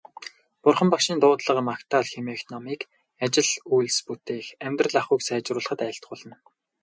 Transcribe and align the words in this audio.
Бурхан 0.63 0.89
Багшийн 0.91 1.19
дуудлага 1.21 1.61
магтаал 1.69 2.05
хэмээх 2.11 2.41
номыг 2.51 2.81
ажил 3.25 3.49
үйлс 3.75 3.97
бүтээх, 4.07 4.45
амьдрал 4.65 4.95
ахуйг 4.99 5.21
сайжруулахад 5.25 5.79
айлтгуулна. 5.85 6.37